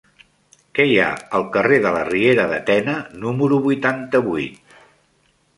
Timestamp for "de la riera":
1.83-2.47